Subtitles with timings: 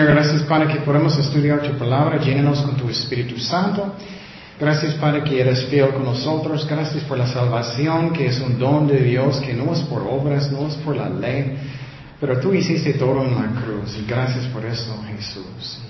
[0.00, 3.96] Señor, gracias Padre que podemos estudiar tu palabra, llénanos con tu Espíritu Santo.
[4.58, 6.66] Gracias Padre que eres fiel con nosotros.
[6.66, 10.50] Gracias por la salvación que es un don de Dios, que no es por obras,
[10.50, 11.54] no es por la ley,
[12.18, 13.98] pero tú hiciste todo en la cruz.
[13.98, 15.82] Y gracias por eso, Jesús.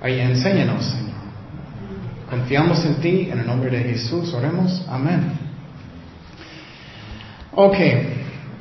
[0.00, 1.24] Ahí enséñanos, Señor.
[2.30, 4.80] Confiamos en ti, en el nombre de Jesús, oremos.
[4.88, 5.32] Amén.
[7.50, 7.78] Ok,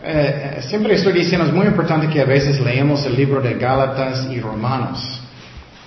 [0.04, 4.28] eh, siempre estoy diciendo, es muy importante que a veces leemos el libro de Gálatas
[4.30, 5.22] y Romanos.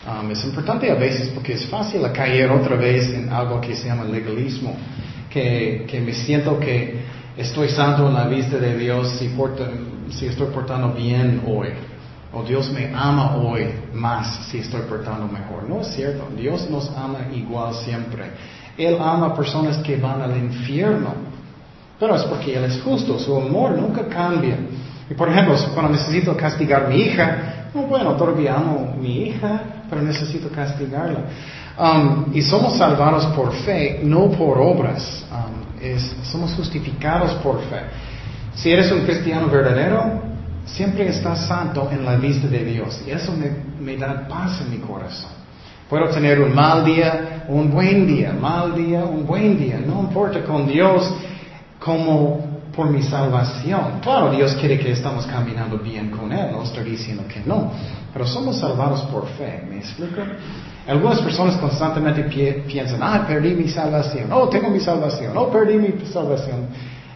[0.06, 3.88] Um, es importante a veces porque es fácil caer otra vez en algo que se
[3.88, 4.76] llama legalismo,
[5.28, 7.00] que, que me siento que
[7.36, 9.28] estoy santo en la vista de Dios si,
[10.10, 11.68] si estoy portando bien hoy,
[12.32, 15.68] o Dios me ama hoy más si estoy portando mejor.
[15.68, 18.30] No es cierto, Dios nos ama igual siempre.
[18.78, 21.14] Él ama a personas que van al infierno.
[21.98, 24.58] Pero es porque Él es justo, su amor nunca cambia.
[25.08, 27.38] Y por ejemplo, cuando necesito castigar a mi hija,
[27.72, 31.20] bueno, todavía amo a mi hija, pero necesito castigarla.
[31.78, 35.24] Um, y somos salvados por fe, no por obras.
[35.30, 35.66] Um,
[36.24, 37.80] somos justificados por fe.
[38.54, 40.22] Si eres un cristiano verdadero,
[40.64, 43.02] siempre estás santo en la vista de Dios.
[43.06, 43.50] Y eso me,
[43.80, 45.30] me da paz en mi corazón.
[45.88, 49.78] Puedo tener un mal día, un buen día, mal día, un buen día.
[49.86, 51.12] No importa con Dios
[51.86, 54.00] como por mi salvación.
[54.02, 57.72] Claro, Dios quiere que estamos caminando bien con Él, no estoy diciendo que no,
[58.12, 60.20] pero somos salvados por fe, ¿me explico?
[60.86, 66.06] Algunas personas constantemente piensan, ah, perdí mi salvación, oh, tengo mi salvación, oh, perdí mi
[66.06, 66.66] salvación.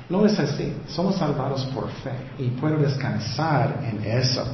[0.08, 4.44] No es así, somos salvados por fe y puedo descansar en eso.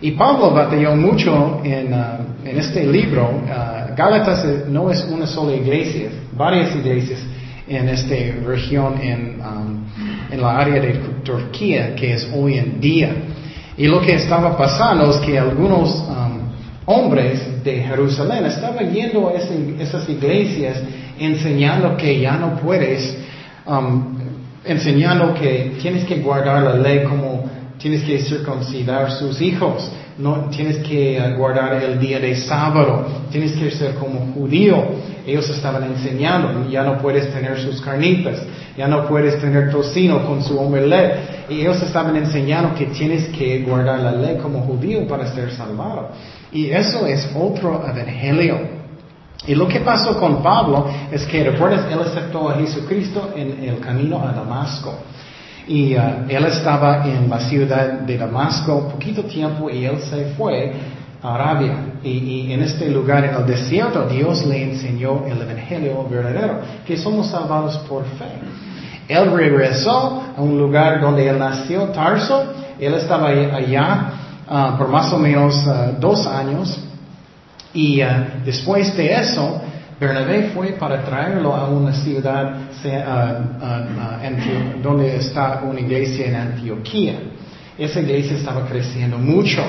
[0.00, 3.30] Y Pablo batalló mucho en, uh, este libro.
[3.30, 7.20] Uh, Gálatas no es una sola iglesia, varias iglesias
[7.68, 8.14] en esta
[8.46, 9.84] región um,
[10.30, 13.10] en, la área de Turquía que es hoy en día.
[13.76, 16.40] Y lo que estaba pasando es que algunos um,
[16.86, 20.80] hombres de Jerusalén estaban yendo a esas iglesias
[21.18, 23.18] enseñando que ya no puedes,
[23.66, 24.16] um,
[24.64, 27.35] enseñando que tienes que guardar la ley como
[27.78, 33.52] tienes que circuncidar sus hijos, no tienes que uh, guardar el día de sábado, tienes
[33.52, 34.82] que ser como judío.
[35.26, 38.38] Ellos estaban enseñando, ya no puedes tener sus carnitas,
[38.76, 41.48] ya no puedes tener tocino con su omelette.
[41.50, 46.10] Y ellos estaban enseñando que tienes que guardar la ley como judío para ser salvado.
[46.52, 48.76] Y eso es otro evangelio.
[49.46, 53.80] Y lo que pasó con Pablo es que, recuerdas, él aceptó a Jesucristo en el
[53.80, 54.94] camino a Damasco.
[55.66, 60.72] Y uh, él estaba en la ciudad de Damasco poquito tiempo y él se fue
[61.22, 61.74] Arabia.
[62.04, 67.28] Y, en este lugar, en el desierto, Dios le enseñó el Evangelio verdadero, que somos
[67.28, 68.26] salvados por fe.
[69.08, 72.44] Él regresó a un lugar donde él nació, Tarso.
[72.78, 74.12] Él estaba allá
[74.48, 76.78] uh, por más o menos uh, dos años.
[77.72, 78.00] Y
[78.42, 79.60] después de eso,
[79.98, 82.54] Bernabé fue para traerlo a una ciudad
[84.82, 87.14] donde está una iglesia en Antioquía.
[87.78, 89.62] Esa iglesia estaba creciendo mucho.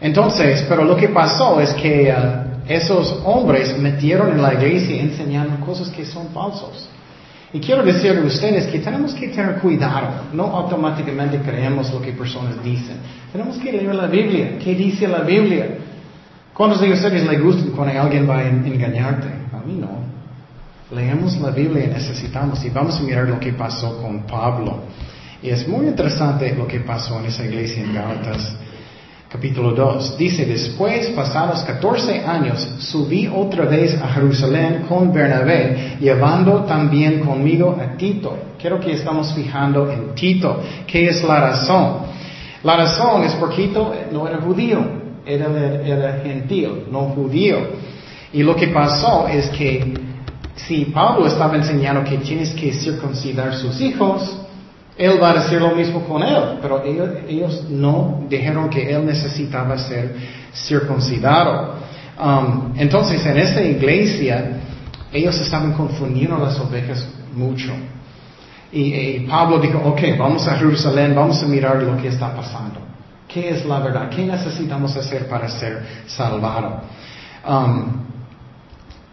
[0.00, 5.64] Entonces, pero lo que pasó es que uh, esos hombres metieron en la iglesia enseñando
[5.64, 6.88] cosas que son falsos.
[7.52, 12.12] Y quiero decirle a ustedes que tenemos que tener cuidado, no automáticamente creemos lo que
[12.12, 12.98] personas dicen.
[13.32, 14.58] Tenemos que leer la Biblia.
[14.62, 15.78] ¿Qué dice la Biblia?
[16.58, 19.28] ¿Cuántos de ustedes les gustan cuando alguien va a engañarte?
[19.52, 19.90] A mí no.
[20.90, 24.80] Leemos la Biblia y necesitamos, y vamos a mirar lo que pasó con Pablo.
[25.40, 28.56] Y es muy interesante lo que pasó en esa iglesia en Gálatas
[29.28, 30.18] capítulo 2.
[30.18, 37.78] Dice, después, pasados 14 años, subí otra vez a Jerusalén con Bernabé, llevando también conmigo
[37.80, 38.36] a Tito.
[38.58, 40.60] Quiero que estamos fijando en Tito.
[40.88, 41.98] ¿Qué es la razón?
[42.64, 45.46] La razón es porque Tito no era judío, era,
[45.84, 47.58] era gentil, no judío.
[48.32, 49.94] Y lo que pasó es que
[50.56, 54.38] si Pablo estaba enseñando que tienes que circuncidar sus hijos,
[54.96, 59.78] él va a decir lo mismo con él, pero ellos, no dijeron que él necesitaba
[59.78, 60.14] ser
[60.52, 61.74] circuncidado.
[62.20, 64.58] Um, entonces, en esa iglesia,
[65.12, 67.72] ellos estaban confundiendo las ovejas mucho.
[68.72, 72.80] Y, Pablo dijo, ok, vamos a Jerusalén, vamos a mirar lo que está pasando.
[73.28, 74.08] ¿Qué es la verdad?
[74.08, 76.80] ¿Qué necesitamos hacer para ser salvado?
[77.46, 78.08] Um,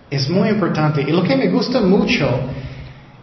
[0.10, 1.02] es muy importante.
[1.02, 2.28] Y lo que me gusta mucho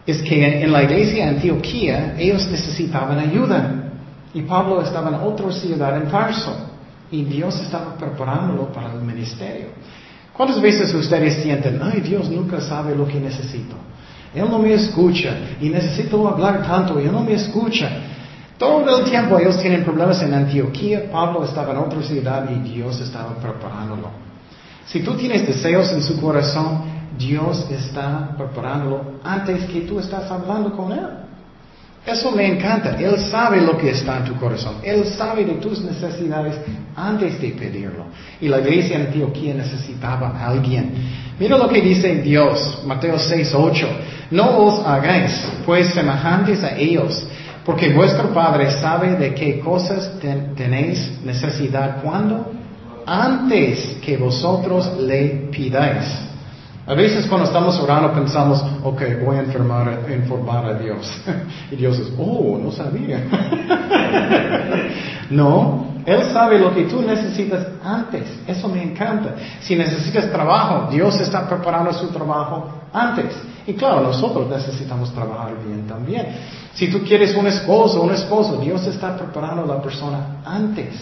[0.05, 3.91] es que en la iglesia de Antioquía ellos necesitaban ayuda.
[4.35, 6.69] Y Pablo estaba en otra ciudad, en Tarso.
[7.09, 9.67] Y Dios estaba preparándolo para el ministerio.
[10.33, 13.75] ¿Cuántas veces ustedes sienten, ay, Dios nunca sabe lo que necesito?
[14.33, 17.89] Él no me escucha y necesito hablar tanto y Él no me escucha.
[18.63, 22.97] Todo el tiempo ellos tienen problemas en Antioquía, Pablo estaba en otra ciudad y Dios
[23.01, 24.09] estaba preparándolo.
[24.85, 26.81] Si tú tienes deseos en su corazón,
[27.17, 31.07] Dios está preparándolo antes que tú estás hablando con Él.
[32.05, 32.95] Eso me encanta.
[32.97, 34.75] Él sabe lo que está en tu corazón.
[34.81, 36.55] Él sabe de tus necesidades
[36.95, 38.05] antes de pedirlo.
[38.39, 40.93] Y la iglesia en Antioquía necesitaba a alguien.
[41.37, 43.87] Mira lo que dice Dios, Mateo 6, 8.
[44.31, 45.31] No os hagáis
[45.65, 47.25] pues semejantes a ellos,
[47.65, 50.19] porque vuestro Padre sabe de qué cosas
[50.55, 52.51] tenéis necesidad cuando
[53.05, 56.05] antes que vosotros le pidáis.
[56.85, 61.09] A veces cuando estamos orando pensamos, ok, voy a informar, informar a Dios.
[61.71, 63.23] y Dios es, oh, no sabía.
[65.29, 68.23] no, Él sabe lo que tú necesitas antes.
[68.45, 69.33] Eso me encanta.
[69.61, 73.33] Si necesitas trabajo, Dios está preparando su trabajo antes.
[73.65, 76.27] Y claro, nosotros necesitamos trabajar bien también.
[76.73, 80.93] Si tú quieres un esposo, un esposo, Dios está preparando a la persona antes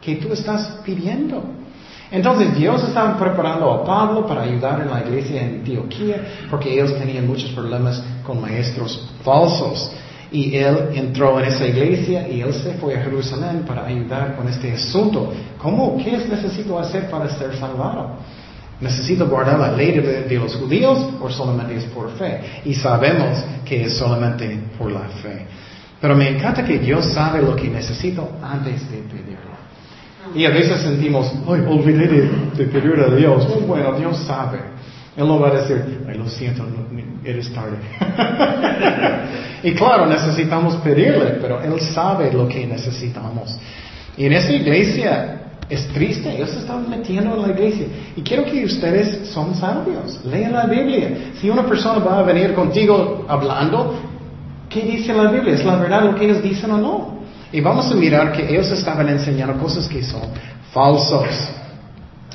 [0.00, 1.42] que tú estás pidiendo.
[2.10, 6.98] Entonces Dios estaba preparando a Pablo para ayudar en la iglesia en Antioquía porque ellos
[6.98, 9.92] tenían muchos problemas con maestros falsos.
[10.32, 14.48] Y él entró en esa iglesia y él se fue a Jerusalén para ayudar con
[14.48, 15.32] este asunto.
[15.58, 15.96] ¿Cómo?
[15.98, 18.16] ¿Qué necesito hacer para ser salvado?
[18.80, 22.40] ¿Necesito guardar la ley de, los judíos o solamente es por fe?
[22.64, 25.46] Y sabemos que es solamente por la fe.
[26.00, 29.50] Pero me encanta que Dios sabe lo que necesito antes de pedirlo.
[30.34, 32.06] Y a veces sentimos, ay, olvidé
[32.56, 33.46] de, pedir a Dios.
[33.50, 34.58] Oh, bueno, Dios sabe.
[35.14, 36.64] Él no va a decir, ay, lo siento,
[37.22, 37.76] eres tarde.
[39.62, 43.58] y claro, necesitamos pedirle, pero Él sabe lo que necesitamos.
[44.16, 47.86] Y en esa iglesia es triste, ellos se están metiendo en la iglesia.
[48.16, 51.32] Y quiero que ustedes son sabios, lean la Biblia.
[51.40, 53.94] Si una persona va a venir contigo hablando,
[54.68, 55.54] ¿qué dice la Biblia?
[55.54, 57.20] ¿Es la verdad lo que ellos dicen o no?
[57.52, 60.22] Y vamos a mirar que ellos estaban enseñando cosas que son
[60.72, 61.26] falsos.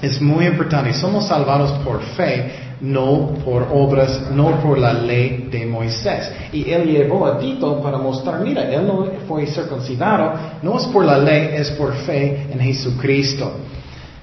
[0.02, 0.94] Es muy importante.
[0.94, 2.52] Somos salvados por fe,
[2.82, 6.32] no por obras, no por la ley de Moisés.
[6.52, 11.06] Y él llevó a Tito para mostrar, mira, él no fue circuncidado, no es por
[11.06, 13.52] la ley, es por fe en Jesucristo.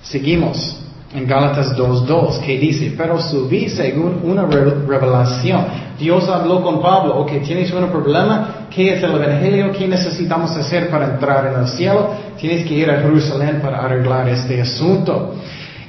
[0.03, 0.79] Seguimos
[1.15, 5.65] en Gálatas 2.2, que dice, pero subí según una revelación.
[5.99, 9.73] Dios habló con Pablo, ok, tienes un problema, ¿qué es el Evangelio?
[9.73, 12.11] ¿Qué necesitamos hacer para entrar en el cielo?
[12.39, 15.35] Tienes que ir a Jerusalén para arreglar este asunto.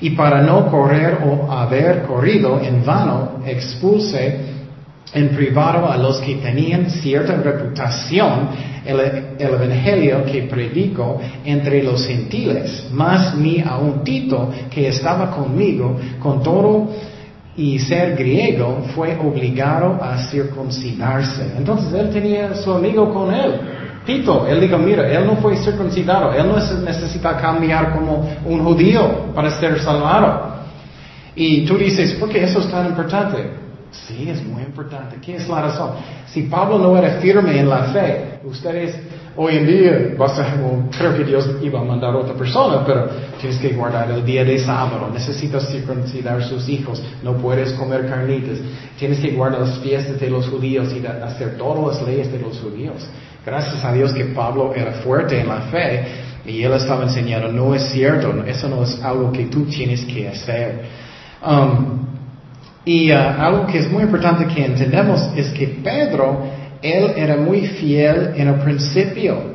[0.02, 4.54] Y para no correr o haber corrido en vano, expulse
[5.14, 8.50] en privado a los que tenían cierta reputación
[8.86, 9.00] el,
[9.38, 16.42] evangelio que predico entre los gentiles, más ni a un Tito que estaba conmigo con
[16.42, 16.90] todo
[17.56, 21.54] y ser griego fue obligado a circuncidarse.
[21.58, 23.54] Entonces él tenía su amigo con él.
[24.06, 29.34] Tito, él dijo, mira, él no fue circuncidado, él no necesita cambiar como un judío
[29.34, 30.54] para ser salvado.
[31.36, 33.64] Y tú dices, ¿por qué eso es tan importante?
[33.92, 35.18] Sí, es muy importante.
[35.22, 35.92] ¿Qué es la razón?
[36.26, 38.96] Si Pablo no era firme en la fe, ustedes
[39.36, 40.56] hoy en día, vas a,
[40.98, 43.08] creo que Dios iba a mandar a otra persona, pero
[43.40, 48.58] tienes que guardar el día de sábado, necesitas circuncidar sus hijos, no puedes comer carnitas,
[48.98, 52.60] tienes que guardar las fiestas de los judíos y hacer todas las leyes de los
[52.60, 53.08] judíos.
[53.46, 56.06] Gracias a Dios que Pablo era fuerte en la fe
[56.46, 60.30] y él estaba enseñando, no es cierto, eso no es algo que tú tienes que
[60.30, 60.84] hacer.
[61.46, 62.06] Um,
[62.86, 66.46] y uh, algo que es muy importante que entendamos es que Pedro,
[66.82, 69.54] él era muy fiel en el principio.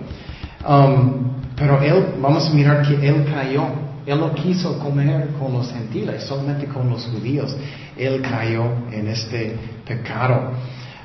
[0.66, 3.64] Um, pero él, vamos a mirar que él cayó.
[4.04, 7.54] Él no quiso comer con los gentiles, solamente con los judíos.
[7.96, 10.52] Él cayó en este pecado.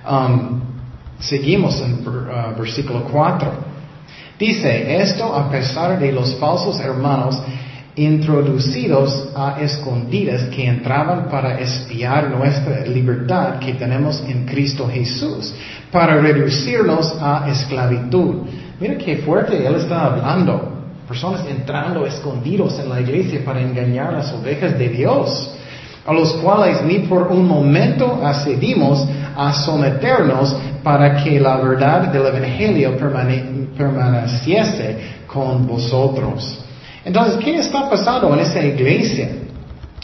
[0.09, 0.72] Um,
[1.19, 3.51] seguimos en uh, versículo 4.
[4.37, 7.41] Dice, esto a pesar de los falsos hermanos
[7.95, 15.53] introducidos a escondidas que entraban para espiar nuestra libertad que tenemos en Cristo Jesús,
[15.91, 18.47] para reducirnos a esclavitud.
[18.79, 20.71] Mira qué fuerte Él está hablando.
[21.07, 25.53] Personas entrando escondidos en la iglesia para engañar las ovejas de Dios,
[26.05, 32.25] a los cuales ni por un momento accedimos a someternos para que la verdad del
[32.27, 32.97] Evangelio
[33.77, 36.59] permaneciese con vosotros.
[37.05, 39.29] Entonces, ¿qué está pasando en esa iglesia?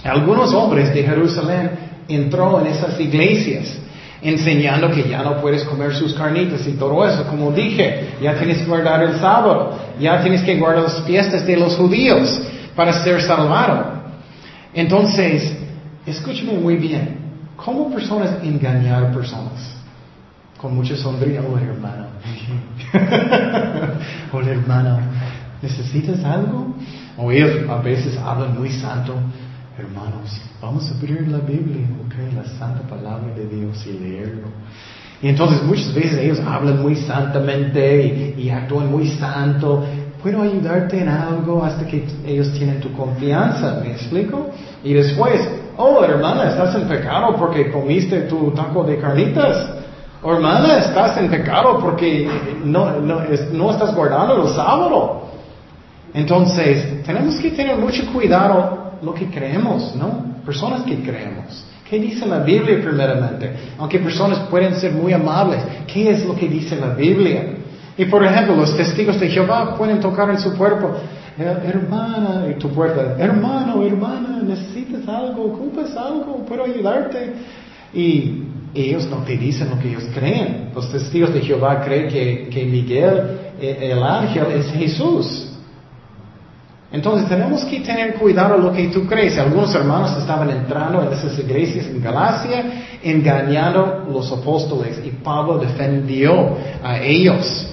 [0.04, 1.72] Algunos hombres de Jerusalén
[2.08, 3.78] entró en esas iglesias
[4.22, 7.24] enseñando que ya no puedes comer sus carnitas y todo eso.
[7.26, 11.58] Como dije, ya tienes que guardar el sábado, ya tienes que guardar las fiestas de
[11.58, 12.42] los judíos
[12.76, 14.00] para ser salvado.
[14.74, 15.54] Entonces,
[16.06, 17.18] escúchame muy bien,
[17.56, 19.79] ¿cómo personas engañar personas?
[20.60, 22.08] Con mucha sonrisa, oh hermano,
[24.34, 25.00] oh hermano,
[25.62, 26.74] ¿necesitas algo?
[27.18, 29.14] O ellos a veces hablan muy santo,
[29.78, 34.48] hermanos, vamos a abrir la Biblia, ok, la santa palabra de Dios y leerlo.
[35.22, 39.86] Y entonces muchas veces ellos hablan muy santamente y, actúan muy santo.
[40.22, 43.80] ¿Puedo ayudarte en algo hasta que ellos tienen tu confianza?
[43.82, 44.50] ¿Me explico?
[44.84, 45.42] Y después,
[45.78, 49.79] oh hermana, estás en pecado porque comiste tu taco de carnitas.
[50.24, 52.30] Hermana, estás en pecado porque
[52.66, 53.22] no, no,
[53.54, 55.30] no estás guardando el sábado.
[56.14, 60.42] Entonces, tenemos que tener mucho cuidado lo que creemos, ¿no?
[60.46, 61.66] Personas que creemos.
[61.90, 63.52] ¿Qué dice la Biblia primeramente?
[63.78, 67.56] Aunque personas pueden ser muy amables, ¿qué es lo que dice la Biblia?
[67.98, 70.92] Y por ejemplo, los testigos de Jehová pueden tocar en su cuerpo,
[71.38, 77.34] eh, hermana, y tu puerta, hermano, hermana, necesitas algo, ocupas algo, puedo ayudarte.
[77.94, 80.70] Y ellos no te dicen lo que ellos creen.
[80.74, 85.50] Los testigos de Jehová creen que, que Miguel, eh, el ángel, es Jesús.
[86.92, 89.38] Entonces tenemos que tener cuidado lo que tú crees.
[89.38, 92.64] Algunos hermanos estaban entrando en esas iglesias en Galacia,
[93.04, 97.68] engañando los apóstoles y Pablo defendió a ellos.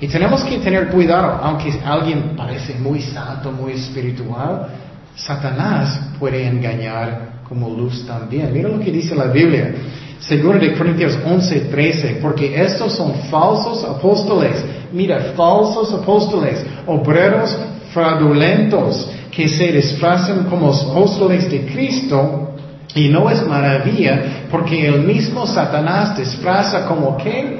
[0.00, 4.66] Y tenemos que tener cuidado, aunque alguien parece muy santo, muy espiritual,
[5.14, 8.52] Satanás puede engañar como luz también.
[8.52, 9.74] Mira lo que dice la Biblia.
[10.20, 14.62] Seguro de Corintios 11, 13, porque estos son falsos apóstoles.
[14.92, 17.56] Mira, falsos apóstoles, obreros
[17.92, 22.54] fraudulentos que se disfrazan como apóstoles de Cristo
[22.94, 27.58] y no es maravilla porque el mismo Satanás disfraza como que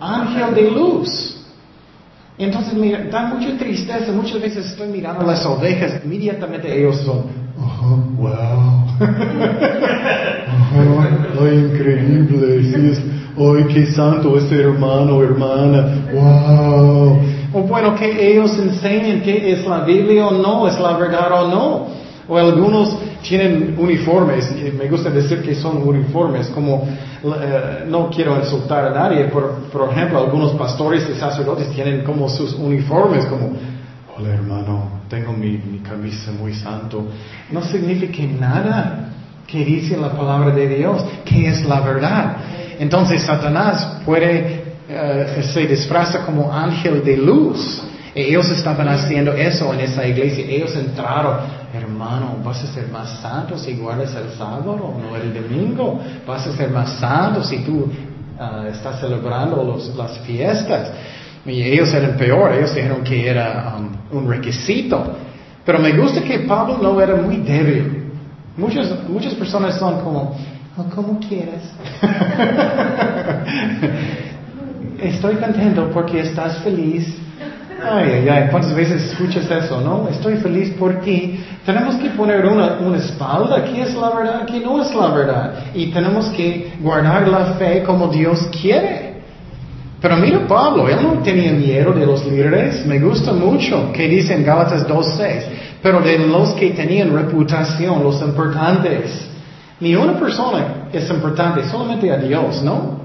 [0.00, 1.34] ángel de luz.
[2.38, 7.24] Entonces mira, da mucha tristeza, muchas veces estoy mirando las ovejas, inmediatamente ellos son,
[8.16, 8.86] wow,
[11.40, 12.94] oh, increíble,
[13.36, 16.08] ¡ay, qué santo este hermano, hermana!
[16.12, 17.20] ¡Wow!
[17.52, 21.48] O bueno, que ellos enseñen que es la Biblia o no, es la verdad o
[21.48, 21.86] no.
[22.28, 26.86] O algunos tienen uniformes, me gusta decir que son uniformes, como
[27.24, 32.28] eh, no quiero insultar a nadie, por, por ejemplo, algunos pastores y sacerdotes tienen como
[32.28, 33.52] sus uniformes, como,
[34.14, 37.06] hola hermano, tengo mi, mi camisa muy santo.
[37.50, 39.08] No significa nada
[39.48, 42.36] que dice la palabra de Dios, que es la verdad.
[42.78, 47.82] Entonces Satanás puede eh, se disfraza como ángel de luz.
[48.14, 50.46] ellos estaban haciendo eso en esa iglesia.
[50.48, 51.36] Ellos entraron,
[51.74, 56.00] hermano, vas a ser más santo si guardas el sábado, no el domingo.
[56.26, 57.86] Vas a ser más santo si tú
[58.40, 60.90] eh, estás celebrando las fiestas.
[61.44, 65.16] Y ellos eran peor, ellos dijeron que era um, un requisito.
[65.64, 68.07] Pero me gusta que Pablo no era muy débil.
[68.58, 70.36] Muchas, muchas personas son como,
[70.76, 71.62] oh, como quieres.
[75.00, 77.16] estoy contento porque estás feliz.
[77.80, 80.08] Ay, ay, ay, ¿cuántas veces escuchas eso, no?
[80.08, 84.44] Estoy feliz porque tenemos que poner una, una espalda, ¿qué es la verdad?
[84.46, 85.54] ¿Qué no es la verdad?
[85.72, 89.08] Y tenemos que guardar la fe como Dios quiere.
[90.00, 94.34] Pero mira Pablo, él no tenía miedo de los líderes, me gusta mucho que dice
[94.34, 95.42] en Gálatas 2.6,
[95.82, 99.28] pero de los que tenían reputación, los importantes.
[99.80, 102.98] Ni una persona es importante, solamente a Dios, ¿no?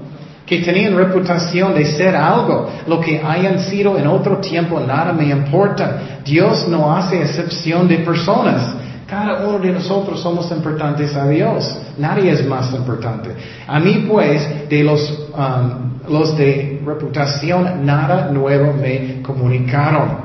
[0.46, 5.24] que tenían reputación de ser algo, lo que hayan sido en otro tiempo, nada me
[5.30, 6.20] importa.
[6.24, 8.74] Dios no hace excepción de personas.
[9.06, 11.78] Cada uno de nosotros somos importantes a Dios.
[11.98, 13.30] Nadie es más importante.
[13.66, 20.23] A mí pues, de los, um, los de reputación, nada nuevo me comunicaron.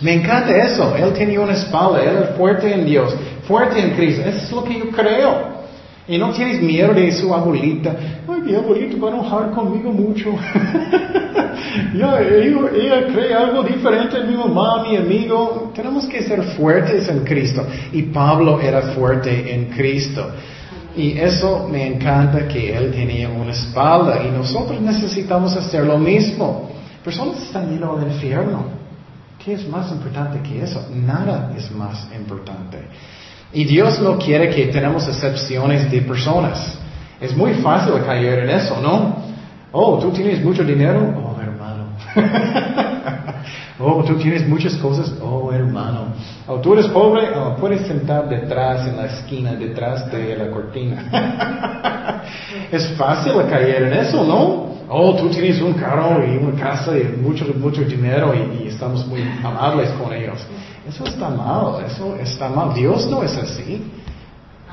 [0.00, 0.94] Me encanta eso.
[0.96, 3.14] Él tenía una espalda, él es fuerte en Dios,
[3.46, 4.22] fuerte en Cristo.
[4.22, 5.58] Eso es lo que yo creo.
[6.06, 7.94] Y no tienes miedo de su abuelita.
[8.26, 10.30] Ay, mi abuelito va a enojar conmigo mucho.
[11.94, 15.70] ya, ella, cree algo diferente en mi mamá, mi amigo.
[15.74, 17.66] Tenemos que ser fuertes en Cristo.
[17.92, 20.30] Y Pablo era fuerte en Cristo.
[20.96, 24.22] Y eso me encanta que él tenía una espalda.
[24.26, 26.70] Y nosotros necesitamos hacer lo mismo.
[27.04, 28.77] Personas están yendo al infierno.
[29.38, 30.88] ¿Qué es más importante que eso?
[30.92, 32.78] Nada es más importante.
[33.52, 36.78] Y Dios no quiere que tenemos excepciones de personas.
[37.20, 39.16] Es muy fácil caer en eso, ¿no?
[39.72, 41.14] Oh, tú tienes mucho dinero.
[41.16, 41.84] Oh, hermano.
[43.78, 45.14] oh, tú tienes muchas cosas.
[45.22, 46.14] Oh, hermano.
[46.46, 47.28] Oh, tú eres pobre.
[47.36, 52.22] Oh, puedes sentar detrás, en la esquina, detrás de la cortina.
[52.72, 54.77] es fácil caer en eso, ¿no?
[54.90, 59.22] Oh, tú tienes un carro y una casa y mucho, mucho dinero y estamos muy
[59.44, 60.38] amables con ellos.
[60.88, 62.72] Eso está mal, eso está mal.
[62.72, 63.82] Dios no es así.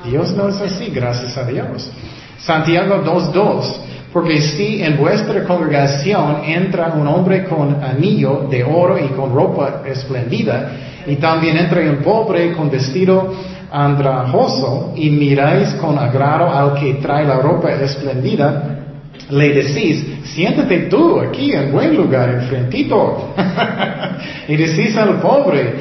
[0.04, 1.90] Dios no es así, gracias a Dios.
[2.38, 3.76] Santiago 2.2.
[4.10, 9.82] Porque si en vuestra congregación entra un hombre con anillo de oro y con ropa
[9.84, 10.70] esplendida,
[11.06, 13.34] y también entra un pobre con vestido
[13.70, 18.75] andrajoso, y miráis con agrado al que trae la ropa esplendida,
[19.30, 23.34] le decís, siéntate tú aquí en buen lugar, enfrentito.
[24.48, 25.74] y decís al pobre,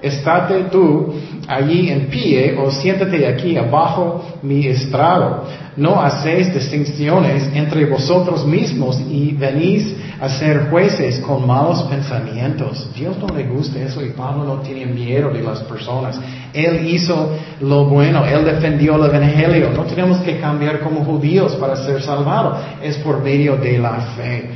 [0.00, 1.14] estate tú
[1.48, 5.44] allí en pie o siéntate aquí abajo mi estrado.
[5.76, 12.88] No hacéis distinciones entre vosotros mismos y venís a ser jueces con malos pensamientos.
[12.94, 16.16] Dios no le gusta eso y Pablo no tiene miedo de las personas.
[16.52, 19.70] Él hizo lo bueno, él defendió el Evangelio.
[19.70, 24.48] No tenemos que cambiar como judíos para ser salvados, es por medio de la fe.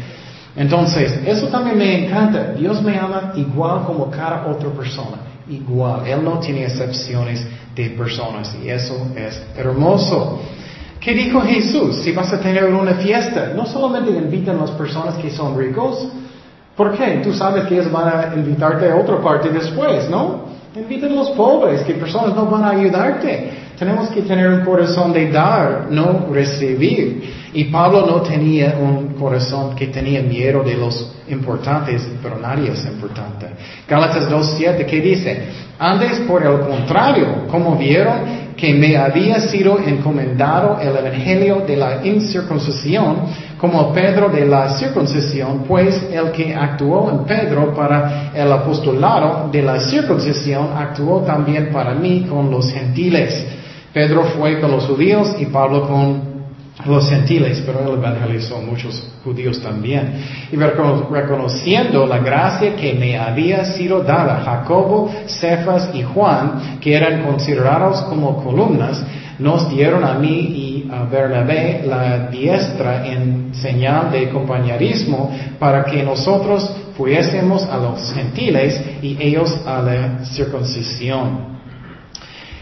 [0.54, 2.52] Entonces, eso también me encanta.
[2.52, 5.18] Dios me ama igual como cada otra persona
[5.48, 6.06] igual.
[6.06, 7.44] Él no tiene excepciones
[7.74, 10.42] de personas y eso es hermoso.
[11.06, 11.98] ¿Qué dijo Jesús?
[12.02, 16.08] Si vas a tener una fiesta, no solamente invitan las personas que son ricos,
[16.76, 17.20] ¿por qué?
[17.22, 20.46] Tú sabes que ellos van a invitarte a otra parte después, ¿no?
[20.74, 23.50] Invitan a los pobres, que personas no van a ayudarte.
[23.78, 27.22] Tenemos que tener un corazón de dar, no recibir.
[27.52, 32.84] Y Pablo no tenía un corazón que tenía miedo de los importantes, pero nadie es
[32.84, 33.46] importante.
[33.88, 35.44] Gálatas 2.7, ¿qué dice?
[35.78, 42.04] Antes, por el contrario, como vieron que me había sido encomendado el evangelio de la
[42.04, 43.16] incircuncisión,
[43.58, 49.62] como Pedro de la circuncisión, pues el que actuó en Pedro para el apostolado de
[49.62, 53.46] la circuncisión actuó también para mí con los gentiles.
[53.92, 56.25] Pedro fue con los judíos y Pablo con
[56.84, 60.12] los gentiles, pero él evangelizó muchos judíos también.
[60.52, 67.22] Y reconociendo la gracia que me había sido dada, Jacobo, Cefas y Juan, que eran
[67.24, 69.02] considerados como columnas,
[69.38, 76.02] nos dieron a mí y a Bernabé la diestra en señal de compañerismo para que
[76.02, 81.55] nosotros fuésemos a los gentiles y ellos a la circuncisión.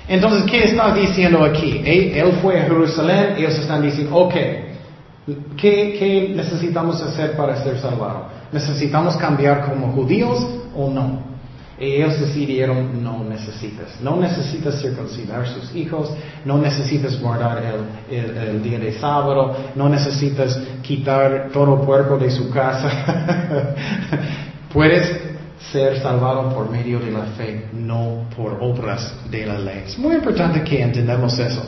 [0.09, 1.81] Entonces, ¿qué está diciendo aquí?
[1.85, 4.35] Él fue a Jerusalén, ellos están diciendo, ok,
[5.57, 8.25] ¿qué, necesitamos hacer para ser salvados?
[8.53, 11.35] ¿Necesitamos cambiar como judíos o no?
[11.77, 14.01] ellos decidieron, no necesitas.
[14.01, 16.09] No necesitas circuncidar sus hijos,
[16.45, 17.61] no necesitas guardar
[18.09, 23.75] el, el día de sábado, no necesitas quitar todo puerco de su casa.
[24.73, 25.34] Puedes
[25.73, 29.85] ser salvado por medio de la fe, no por obras de la ley.
[29.87, 31.63] Es muy importante que entendamos eso.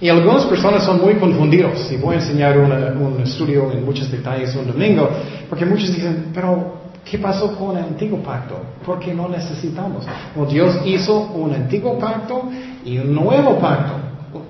[0.00, 1.90] Y algunas personas son muy confundidos.
[1.90, 5.08] Y voy a enseñar un estudio en muchos detalles un domingo,
[5.48, 8.60] porque muchos dicen, pero ¿qué pasó con el antiguo pacto?
[8.84, 10.04] Porque no necesitamos.
[10.48, 12.48] Dios hizo un antiguo pacto
[12.84, 13.94] y un nuevo pacto.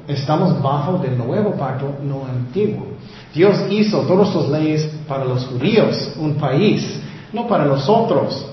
[0.07, 2.87] Estamos bajo del nuevo pacto, no antiguo.
[3.33, 7.01] Dios hizo todas sus leyes para los judíos, un país,
[7.33, 8.45] no para nosotros.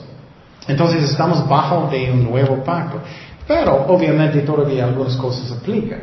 [0.68, 3.00] Entonces estamos bajo de un nuevo pacto.
[3.48, 6.00] Pero obviamente todavía algunas cosas aplican.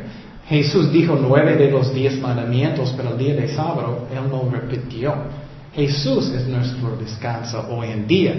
[0.47, 5.13] Jesús dijo nueve de los diez mandamientos, pero el día de sábado Él no repitió.
[5.73, 8.35] Jesús es nuestro descanso hoy en día.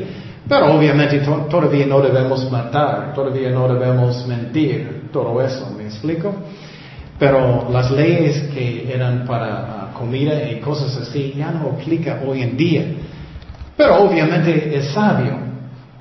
[0.49, 6.35] Pero obviamente todavía no debemos matar, todavía no debemos mentir, todo eso, ¿me explico?
[7.19, 12.43] Pero las leyes que eran para ah, comida y cosas así ya no aplican hoy
[12.43, 12.85] en día.
[13.77, 15.44] Pero obviamente es sabio.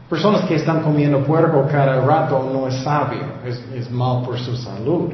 [0.09, 5.13] Personas que están comiendo puerco cada rato no es sabio, es, mal por su salud.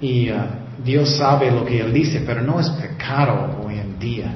[0.00, 0.36] Y uh,
[0.82, 4.34] Dios sabe lo que Él dice, pero no es pecado hoy en día.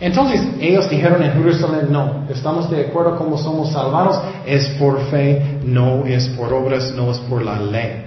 [0.00, 5.58] Entonces ellos dijeron en Jerusalén, no, estamos de acuerdo como somos salvados, es por fe,
[5.64, 8.04] no es por obras, no es por la ley.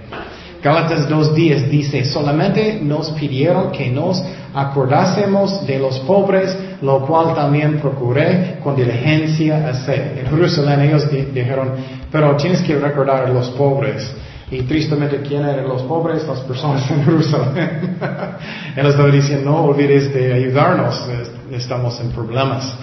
[0.61, 4.21] Gálatas 2.10 dice, solamente nos pidieron que nos
[4.53, 10.17] acordásemos de los pobres, lo cual también procuré con diligencia hacer.
[10.19, 11.71] En Jerusalén ellos dijeron,
[12.11, 14.13] pero tienes que recordar a los pobres.
[14.51, 16.25] Y tristemente, ¿quién eran los pobres?
[16.27, 17.97] Las personas en Jerusalén.
[18.75, 21.05] Él estaba diciendo, no olvides de ayudarnos,
[21.51, 22.75] estamos en problemas.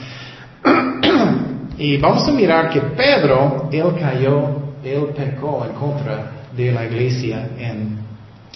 [1.78, 7.48] y vamos a mirar que Pedro, él cayó, él pecó en contra de la iglesia
[7.58, 7.98] en,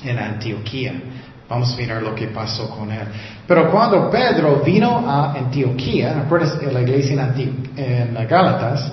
[0.04, 0.94] en Antioquía.
[1.50, 3.02] Vamos a mirar lo que pasó con él.
[3.44, 8.92] Pero cuando Pedro vino a Antioquía, ¿recuerdas la iglesia en, en Gálatas?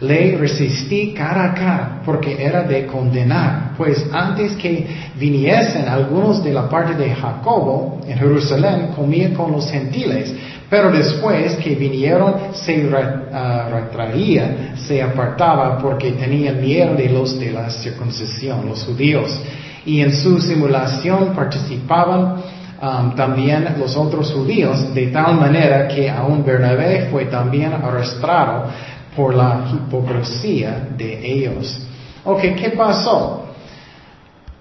[0.00, 6.52] Le resistí cara a cara porque era de condenar, pues antes que viniesen algunos de
[6.52, 10.34] la parte de Jacobo en Jerusalén comía con los gentiles,
[10.68, 12.90] pero después que vinieron se
[13.32, 19.40] ah, retraía, se apartaba porque tenía miedo de los de la circuncisión, los judíos
[19.86, 22.36] y en su simulación participaban
[22.80, 28.64] um, también los otros judíos, de tal manera que aún Bernabé fue también arrastrado
[29.14, 31.80] por la hipocresía de ellos.
[32.24, 33.44] Ok, ¿qué pasó?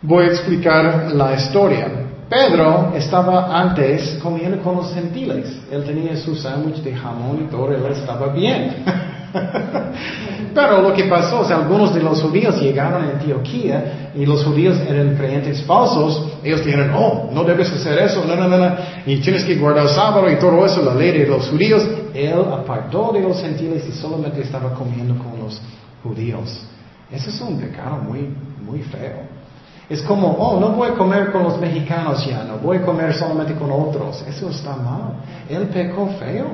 [0.02, 1.88] Voy a explicar la historia.
[2.30, 5.62] Pedro estaba antes comiendo con los gentiles.
[5.72, 8.84] Él tenía su sándwich de jamón y todo, él estaba bien.
[10.54, 14.78] Pero lo que pasó es algunos de los judíos llegaron a Antioquía y los judíos
[14.88, 16.28] eran creyentes falsos.
[16.44, 19.90] Ellos dijeron, oh, no debes hacer eso, no, no, no, no, y tienes que guardar
[19.90, 21.84] sábado y todo eso, la ley de los judíos.
[22.14, 25.60] Él apartó de los gentiles y solamente estaba comiendo con los
[26.04, 26.66] judíos.
[27.12, 28.30] Eso es un pecado muy,
[28.64, 29.34] muy feo.
[29.90, 33.14] Es como, oh, no voy a comer con los mexicanos ya, no voy a comer
[33.14, 34.24] solamente con otros.
[34.28, 35.14] Eso está mal.
[35.50, 36.48] Él pecó feo.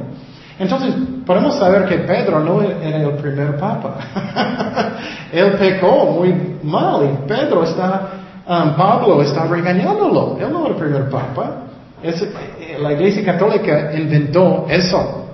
[0.59, 0.93] Entonces,
[1.25, 3.95] podemos saber que Pedro no era el primer papa.
[5.31, 8.09] él pecó muy mal y Pedro está,
[8.45, 10.37] um, Pablo está regañándolo.
[10.37, 11.63] Él no era el primer papa.
[12.03, 15.29] Eh, la iglesia católica inventó eso.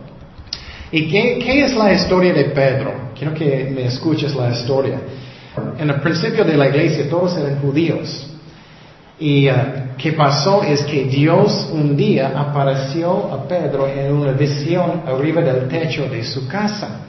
[0.91, 2.93] ¿Y qué, es la historia de Pedro?
[3.17, 4.99] Quiero que me escuches la historia.
[5.79, 8.31] En el principio de la iglesia todos eran judíos.
[9.19, 9.53] Y uh,
[9.97, 15.67] qué pasó es que Dios un día apareció a Pedro en una visión arriba del
[15.67, 17.01] techo de su casa.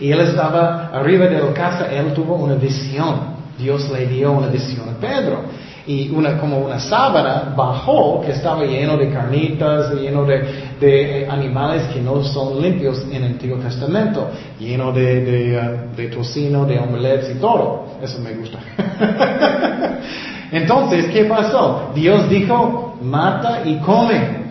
[0.00, 3.34] Y él estaba arriba de la casa, él tuvo una visión.
[3.56, 5.42] Dios le dio una visión a Pedro.
[5.86, 10.42] Y una, como una sábana bajó que estaba lleno de carnitas, lleno de,
[10.80, 16.08] de animales que no son limpios en el Antiguo Testamento, lleno de, de, uh, de
[16.08, 17.86] tocino, de omelets y todo.
[18.02, 18.58] Eso me gusta.
[20.54, 21.90] Entonces, ¿qué pasó?
[21.96, 24.44] Dios dijo, mata y come.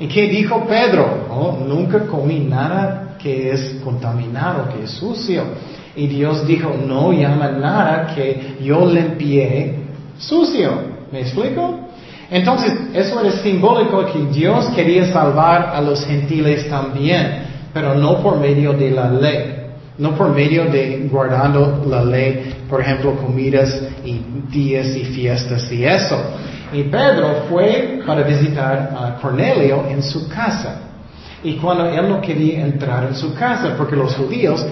[0.00, 1.28] ¿Y qué dijo Pedro?
[1.30, 5.44] Oh, nunca comí nada que es contaminado, que es sucio.
[5.94, 9.76] Y Dios dijo, no llama nada que yo limpié
[10.18, 10.72] sucio.
[11.12, 11.78] ¿Me explico?
[12.32, 18.40] Entonces, eso era simbólico que Dios quería salvar a los gentiles también, pero no por
[18.40, 19.63] medio de la ley.
[19.96, 25.84] No por medio de guardando la ley, por ejemplo, comidas y días y fiestas y
[25.84, 26.18] eso.
[26.72, 30.80] Y Pedro fue para visitar a Cornelio en su casa.
[31.44, 34.66] Y cuando él no quería entrar en su casa, porque los judíos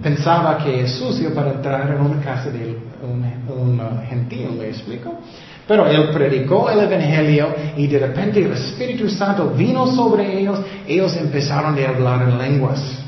[0.00, 5.18] pensaban que es sucio para entrar en una casa de un, gentil, ¿me explico?
[5.66, 11.16] Pero él predicó el Evangelio y de repente el Espíritu Santo vino sobre ellos, ellos
[11.16, 13.01] empezaron a hablar en lenguas.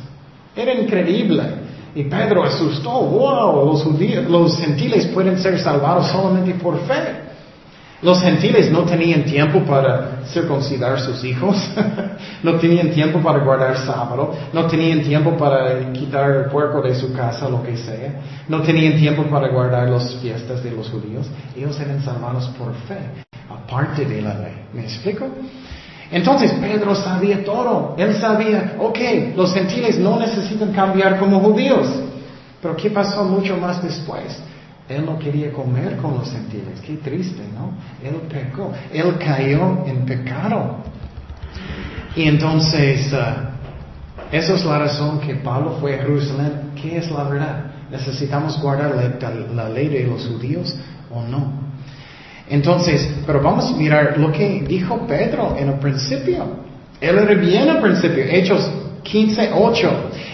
[0.56, 1.42] Era increíble.
[1.94, 7.24] Y Pedro asustó, wow, los, judíos, los gentiles pueden ser salvados solamente por fe.
[8.02, 11.56] Los gentiles no tenían tiempo para circuncidar sus hijos,
[12.42, 17.14] no tenían tiempo para guardar sábado, no tenían tiempo para quitar el puerco de su
[17.14, 21.26] casa, lo que sea, no tenían tiempo para guardar las fiestas de los judíos.
[21.56, 22.98] Ellos eran salvados por fe,
[23.48, 24.66] aparte de la ley.
[24.74, 25.26] ¿Me explico?
[26.10, 27.94] Entonces Pedro sabía todo.
[27.98, 28.98] Él sabía, ok,
[29.36, 31.88] los gentiles no necesitan cambiar como judíos.
[32.60, 34.38] Pero ¿qué pasó mucho más después?
[34.88, 36.80] Él no quería comer con los gentiles.
[36.84, 37.72] Qué triste, ¿no?
[38.06, 38.72] Él pecó.
[38.92, 40.76] Él cayó en pecado.
[42.14, 43.54] Y entonces, uh,
[44.30, 46.72] esa es la razón que Pablo fue a Jerusalén.
[46.80, 47.64] ¿Qué es la verdad?
[47.90, 48.94] ¿Necesitamos guardar
[49.54, 50.76] la ley de los judíos
[51.10, 51.63] o no?
[52.48, 56.64] Entonces, pero vamos a mirar lo que dijo Pedro en el principio.
[57.00, 58.70] Él bien al principio, Hechos
[59.04, 59.90] 15, 8.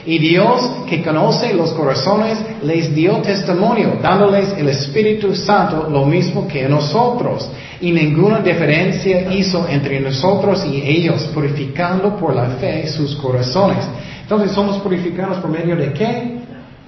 [0.07, 6.49] Y Dios que conoce los corazones les dio testimonio, dándoles el Espíritu Santo lo mismo
[6.49, 7.51] que nosotros.
[7.81, 13.87] Y ninguna diferencia hizo entre nosotros y ellos, purificando por la fe sus corazones.
[14.23, 16.39] Entonces somos purificados por medio de qué?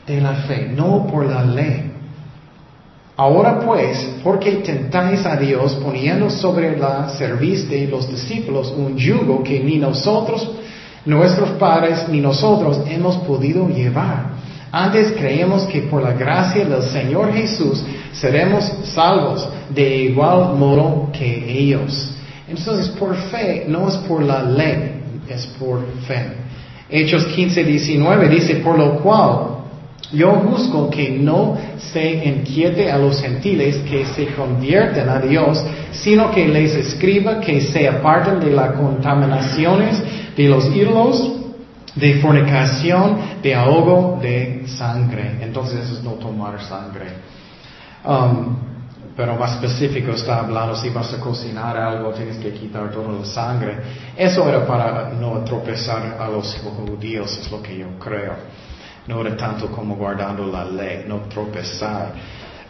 [0.07, 1.92] De la fe, no por la ley.
[3.17, 9.43] Ahora pues, porque tentáis a Dios poniendo sobre la cerviz de los discípulos un yugo
[9.43, 10.51] que ni nosotros,
[11.05, 14.33] nuestros padres, ni nosotros hemos podido llevar.
[14.71, 21.59] Antes creemos que por la gracia del Señor Jesús seremos salvos de igual modo que
[21.59, 22.15] ellos.
[22.49, 26.33] Entonces, por fe, no es por la ley, es por fe.
[26.89, 29.52] Hechos 15, 19 dice, por lo cual
[30.13, 36.31] yo busco que no se inquiete a los gentiles que se convierten a Dios, sino
[36.31, 40.03] que les escriba que se aparten de las contaminaciones
[40.37, 41.33] de los ídolos,
[41.95, 45.39] de fornicación, de ahogo de sangre.
[45.41, 47.07] Entonces eso es no tomar sangre.
[48.05, 48.57] Um,
[49.17, 53.25] pero más específico está hablando, si vas a cocinar algo, tienes que quitar toda la
[53.27, 53.77] sangre.
[54.17, 58.33] Eso era para no tropezar a los judíos, es lo que yo creo.
[59.07, 62.13] No era tanto como guardando la ley, no tropezar.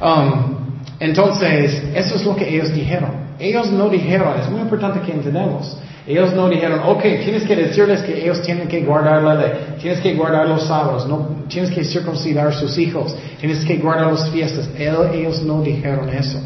[0.00, 0.56] Um,
[0.98, 3.10] entonces, eso es lo que ellos dijeron.
[3.38, 5.76] Ellos no dijeron, es muy importante que entendamos.
[6.06, 10.00] Ellos no dijeron, ok, tienes que decirles que ellos tienen que guardar la ley, tienes
[10.00, 14.68] que guardar los sábados, no, tienes que circuncidar sus hijos, tienes que guardar las fiestas.
[14.76, 16.40] ellos no dijeron eso.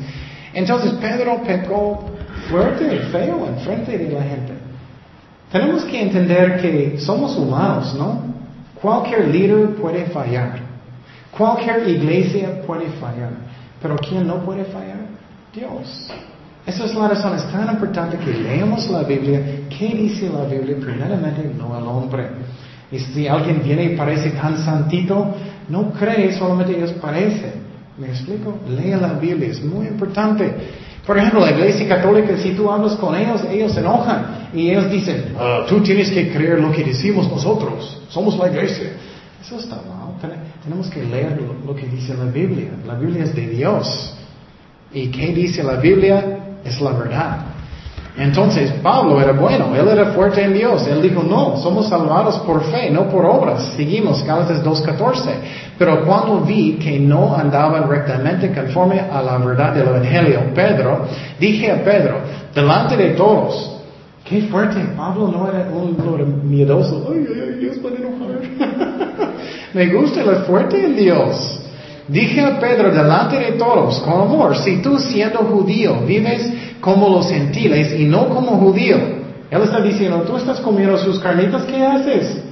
[0.53, 2.05] Entonces Pedro pecó
[2.51, 4.53] fuerte y feo en frente de la gente.
[5.51, 8.23] Tenemos que entender que somos humanos, ¿no?
[8.81, 10.61] Cualquier líder puede fallar.
[11.37, 13.31] Cualquier iglesia puede fallar.
[13.81, 15.07] Pero ¿quién no puede fallar?
[15.53, 16.11] Dios.
[16.67, 19.41] Esa es la razón, es tan importante que leamos la Biblia.
[19.69, 20.77] ¿Qué dice la Biblia?
[20.81, 22.27] Primeramente, no al hombre.
[22.91, 25.35] Y si alguien viene y parece tan santito,
[25.69, 27.67] no cree, solamente ellos parecen.
[27.99, 28.59] ¿Me explico?
[28.69, 30.55] Lea la Biblia, es muy importante.
[31.07, 34.91] Por ejemplo, la iglesia católica, si tú hablas con ellos, ellos se enojan y ellos
[34.91, 38.91] dicen, ah, tú tienes que creer lo que decimos nosotros, somos la iglesia.
[39.41, 40.07] Eso está mal.
[40.65, 42.71] Tenemos que leer lo que dice la Biblia.
[42.85, 44.15] La Biblia es de Dios.
[44.93, 46.59] ¿Y qué dice la Biblia?
[46.65, 47.47] Es la verdad.
[48.19, 50.87] Entonces Pablo era bueno, él era fuerte en Dios.
[50.87, 53.73] Él dijo, no, somos salvados por fe, no por obras.
[53.77, 55.31] Seguimos, Gálatas 2.14.
[55.79, 61.05] Pero cuando vi que no andaban rectamente conforme a la verdad del Evangelio, Pedro,
[61.39, 62.21] dije a Pedro,
[62.55, 63.83] delante de todos,
[64.25, 69.31] qué fuerte, Pablo no era un miedoso, ay, ay, ay, Dios a enojar.
[69.75, 71.61] Me gusta el fuerte en Dios.
[72.09, 76.51] Dije a Pedro delante de todos, con amor, si tú siendo judío vives
[76.81, 78.97] como los gentiles y no como judío,
[79.51, 82.43] él está diciendo, tú estás comiendo sus carnitas, ¿qué haces?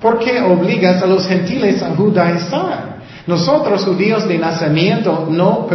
[0.00, 3.00] ¿Por qué obligas a los gentiles a judaizar?
[3.26, 5.66] Nosotros, judíos de nacimiento, no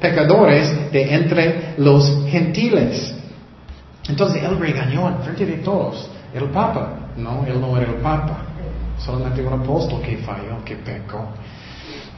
[0.00, 3.14] pecadores de entre los gentiles.
[4.08, 6.08] Entonces él regañó en frente de todos.
[6.32, 8.38] El Papa, no, él no era el Papa.
[8.98, 11.28] Solamente un apóstol que falló, que pecó.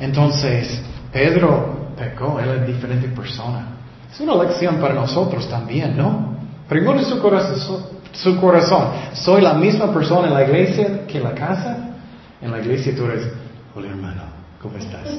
[0.01, 3.74] Entonces, Pedro pecó, él es diferente persona.
[4.15, 6.37] Es una lección para nosotros también, ¿no?
[6.69, 8.91] Primero su corazón, su corazón.
[9.13, 11.97] Soy la misma persona en la iglesia que en la casa.
[12.41, 13.27] En la iglesia tú eres,
[13.75, 14.23] hola hermano,
[14.63, 15.03] ¿cómo estás?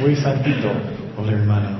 [0.00, 0.70] muy santito,
[1.18, 1.76] hola hermano.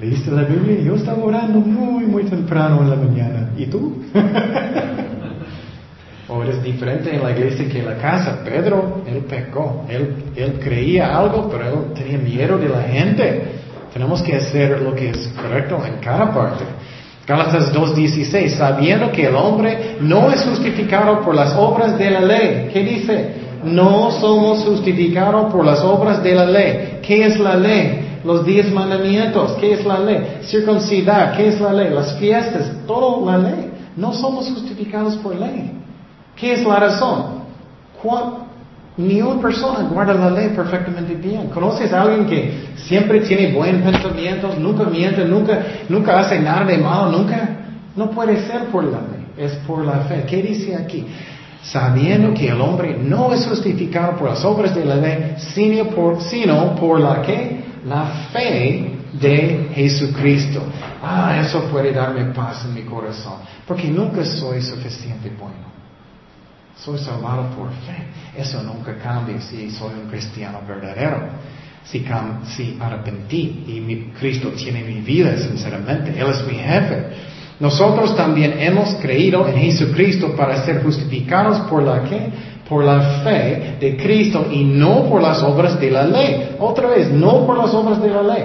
[0.00, 0.80] ¿Leíste la Biblia?
[0.80, 3.50] Yo estaba orando muy, muy temprano en la mañana.
[3.58, 4.04] ¿Y tú?
[6.28, 8.42] o eres diferente en la iglesia que en la casa.
[8.42, 9.84] Pedro, él pecó.
[9.90, 13.55] Él, él creía algo, pero él tenía miedo de la gente.
[13.92, 16.64] Tenemos que hacer lo que es correcto en cada parte.
[17.26, 22.70] Gálatas 2.16, sabiendo que el hombre no es justificado por las obras de la ley.
[22.72, 23.34] ¿Qué dice?
[23.64, 27.00] No somos justificados por las obras de la ley.
[27.02, 28.20] ¿Qué es la ley?
[28.24, 29.52] Los diez mandamientos.
[29.60, 30.38] ¿Qué es la ley?
[30.42, 31.36] Circuncidar.
[31.36, 31.90] ¿Qué es la ley?
[31.92, 32.70] Las fiestas.
[32.86, 33.72] Todo la ley.
[33.96, 35.72] No somos justificados por ley.
[36.36, 37.44] ¿Qué es la razón?
[38.96, 41.48] Ni una persona guarda la ley perfectamente bien.
[41.48, 46.78] ¿Conoces a alguien que siempre tiene buenos pensamientos, nunca miente, nunca, nunca hace nada de
[46.78, 47.56] malo, nunca?
[47.94, 50.24] No puede ser por la ley, es por la fe.
[50.26, 51.06] ¿Qué dice aquí?
[51.62, 56.22] Sabiendo que el hombre no es justificado por las obras de la ley, sino por,
[56.22, 57.22] sino por la?
[57.84, 60.62] La fe de Jesucristo.
[61.02, 65.75] Ah, eso puede darme paz en mi corazón, porque nunca soy suficiente bueno.
[66.84, 68.40] Soy salvado por fe.
[68.40, 71.28] Eso nunca cambia si soy un cristiano verdadero.
[71.84, 72.04] Si,
[72.56, 77.06] si arrepentí y mi Cristo tiene mi vida sinceramente, Él es mi jefe.
[77.58, 82.28] Nosotros también hemos creído en Jesucristo para ser justificados por la que?
[82.68, 86.56] Por la fe de Cristo y no por las obras de la ley.
[86.58, 88.44] Otra vez, no por las obras de la ley.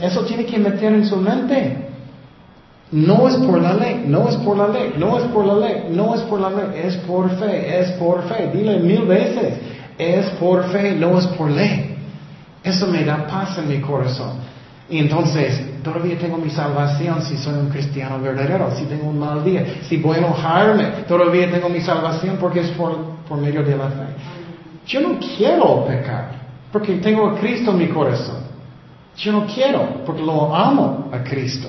[0.00, 1.85] Eso tiene que meter en su mente.
[2.92, 5.88] No es por la ley, no es por la ley, no es por la ley,
[5.90, 8.50] no es por la ley, es por fe, es por fe.
[8.54, 9.54] Dile mil veces,
[9.98, 11.96] es por fe, no es por ley.
[12.62, 14.38] Eso me da paz en mi corazón.
[14.88, 19.44] Y entonces, todavía tengo mi salvación si soy un cristiano verdadero, si tengo un mal
[19.44, 22.96] día, si voy a enojarme, todavía tengo mi salvación porque es por,
[23.28, 24.06] por medio de la fe.
[24.86, 26.30] Yo no quiero pecar,
[26.70, 28.46] porque tengo a Cristo en mi corazón.
[29.16, 31.68] Yo no quiero, porque lo amo a Cristo.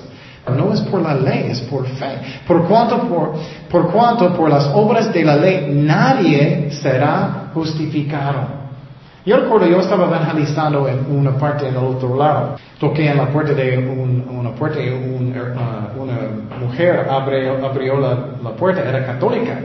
[0.56, 2.20] No es por la ley, es por fe.
[2.48, 3.34] Por cuanto por,
[3.70, 8.58] por cuanto por las obras de la ley nadie será justificado.
[9.28, 12.56] Yo recuerdo, yo estaba evangelizando en una parte en el otro lado.
[12.80, 16.18] Toqué en la puerta de una puerta y uh, una
[16.62, 19.60] mujer abrió, abrió la, puerta, era católica.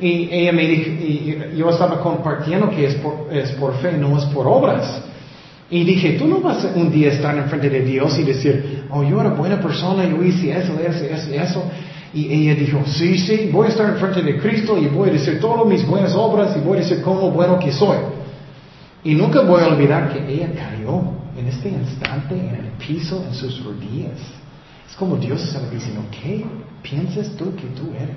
[0.00, 4.16] Y ella me dijo, y yo estaba compartiendo que es por, es por fe, no
[4.16, 5.02] es por obras.
[5.70, 8.84] Y dije, tú no vas a un día estar en frente de Dios y decir,
[8.90, 11.64] oh, yo era buena persona, yo hice eso, eso, eso, eso.
[12.12, 15.12] Y ella dijo, sí, sí, voy a estar en frente de Cristo y voy a
[15.12, 17.96] decir todas mis buenas obras y voy a decir cómo bueno que soy.
[19.02, 21.02] Y nunca voy a olvidar que ella cayó
[21.36, 24.20] en este instante en el piso, en sus rodillas.
[24.88, 26.44] Es como Dios estaba diciendo, ¿qué
[26.82, 28.16] piensas tú que tú eres?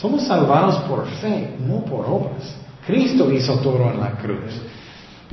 [0.00, 2.56] Somos salvados por fe, no por obras.
[2.86, 4.60] Cristo hizo todo en la cruz.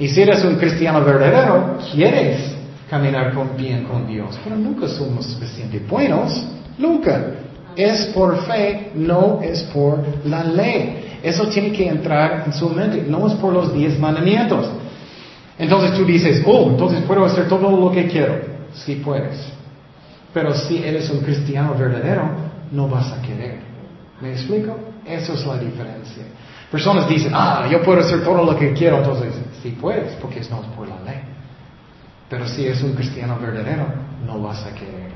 [0.02, 2.56] Y si eres un cristiano verdadero, quieres
[2.90, 6.44] caminar con, bien con Dios, pero nunca somos suficientemente buenos,
[6.80, 7.36] nunca.
[7.76, 11.20] Es por fe, no es por la ley.
[11.22, 14.72] Eso tiene que entrar en su mente, no es por los diez mandamientos.
[15.60, 18.42] Entonces tú dices, oh, entonces puedo hacer todo lo que quiero.
[18.74, 19.38] Sí puedes.
[20.34, 22.24] Pero si eres un cristiano verdadero,
[22.72, 23.60] no vas a querer.
[24.20, 24.80] ¿Me explico?
[25.06, 26.24] Eso es la diferencia.
[26.72, 30.62] Personas dicen, ah, yo puedo hacer todo lo que quiero, entonces sí puedes, porque no
[30.62, 31.22] es por la ley.
[32.30, 33.88] Pero si eres un cristiano verdadero,
[34.26, 35.12] no vas a querer.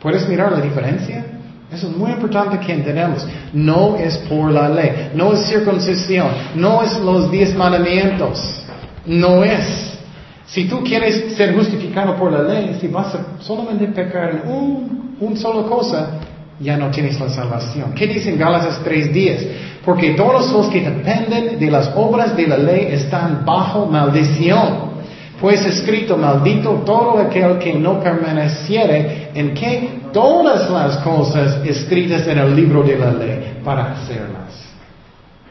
[0.00, 1.24] ¿Puedes mirar la diferencia?
[1.72, 3.26] Eso es muy importante que entendamos.
[3.52, 8.64] No es por la ley, no es circuncisión, no es los diez mandamientos,
[9.04, 9.98] no es.
[10.46, 15.16] Si tú quieres ser justificado por la ley, si vas a solamente pecar en un,
[15.18, 16.20] un solo cosa,
[16.62, 17.92] ya no tienes la salvación.
[17.92, 19.82] ¿Qué dice en Gálatas 3.10?
[19.84, 24.92] Porque todos los que dependen de las obras de la ley están bajo maldición.
[25.40, 32.38] Pues escrito, maldito todo aquel que no permaneciere en que todas las cosas escritas en
[32.38, 34.42] el libro de la ley para hacerlas.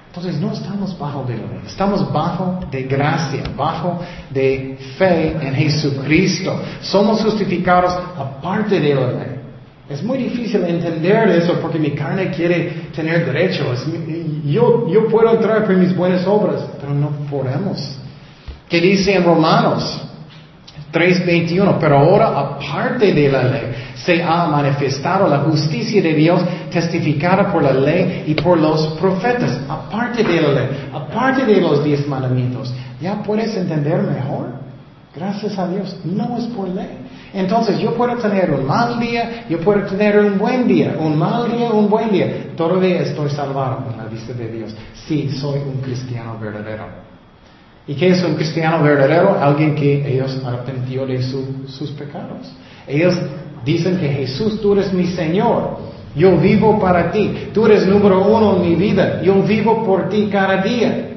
[0.07, 5.55] Entonces no estamos bajo de la ley, estamos bajo de gracia, bajo de fe en
[5.55, 6.57] Jesucristo.
[6.81, 9.30] Somos justificados aparte de la ley.
[9.91, 13.85] Es muy difícil entender eso porque mi carne quiere tener derechos.
[14.45, 17.97] Yo, yo puedo entrar por mis buenas obras, pero no podemos.
[18.69, 20.01] ¿Qué dice en Romanos
[20.93, 21.77] 3:21?
[21.77, 23.63] Pero ahora, aparte de la ley,
[23.95, 29.59] se ha manifestado la justicia de Dios testificada por la ley y por los profetas.
[29.67, 32.73] Aparte de la ley, aparte de los diez mandamientos.
[33.01, 34.61] ¿Ya puedes entender mejor?
[35.15, 35.95] Gracias a Dios.
[36.05, 36.99] No es por ley.
[37.33, 41.49] Entonces yo puedo tener un mal día, yo puedo tener un buen día, un mal
[41.49, 42.51] día, un buen día.
[42.57, 44.75] Todavía estoy salvado en la vista de Dios.
[45.07, 46.85] Sí, soy un cristiano verdadero.
[47.87, 49.37] ¿Y qué es un cristiano verdadero?
[49.41, 52.51] Alguien que ellos arrepintió de sus pecados.
[52.87, 53.15] Ellos
[53.65, 55.77] dicen que Jesús, tú eres mi Señor.
[56.15, 57.49] Yo vivo para ti.
[57.53, 59.21] Tú eres número uno en mi vida.
[59.21, 61.09] Yo vivo por ti cada día.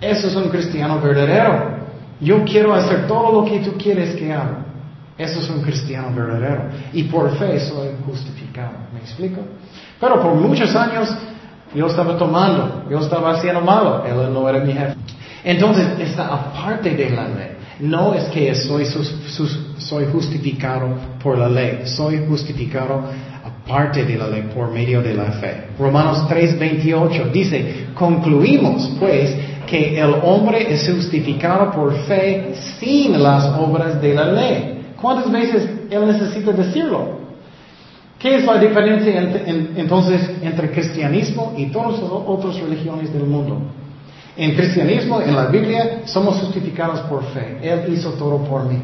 [0.00, 1.79] Eso es un cristiano verdadero.
[2.20, 4.66] Yo quiero hacer todo lo que tú quieres que haga.
[5.16, 6.64] Eso es un cristiano verdadero.
[6.92, 8.72] Y por fe soy justificado.
[8.92, 9.42] ¿Me explico?
[9.98, 11.14] Pero por muchos años
[11.74, 14.04] yo estaba tomando, yo estaba haciendo malo.
[14.04, 14.94] Él no era mi jefe.
[15.44, 17.50] Entonces está aparte de la ley.
[17.80, 18.84] No es que soy,
[19.78, 20.88] soy justificado
[21.22, 21.82] por la ley.
[21.84, 23.04] Soy justificado
[23.44, 25.68] aparte de la ley por medio de la fe.
[25.78, 29.34] Romanos 3:28 dice, concluimos pues
[29.70, 34.94] que el hombre es justificado por fe sin las obras de la ley.
[35.00, 37.20] ¿Cuántas veces él necesita decirlo?
[38.18, 39.20] ¿Qué es la diferencia
[39.76, 43.58] entonces entre cristianismo y todas las otras religiones del mundo?
[44.36, 47.58] En cristianismo, en la Biblia, somos justificados por fe.
[47.62, 48.82] Él hizo todo por mí.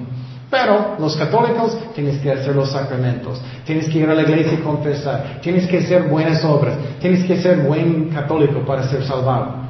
[0.49, 4.63] Pero los católicos tienes que hacer los sacramentos, tienes que ir a la iglesia y
[4.63, 9.66] confesar, tienes que hacer buenas obras, tienes que ser buen católico para ser salvado.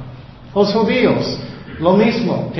[0.57, 1.37] Los judíos,
[1.79, 2.51] lo mismo,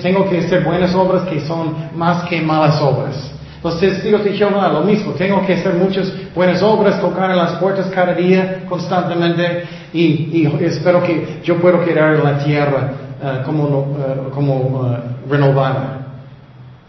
[0.00, 3.30] tengo que hacer buenas obras que son más que malas obras.
[3.62, 7.52] Los testigos de Jehová, lo mismo, tengo que hacer muchas buenas obras, tocar en las
[7.56, 13.98] puertas cada día, constantemente, y, espero que yo pueda quedar en la tierra eh, como,
[14.32, 16.06] como eh, renovada.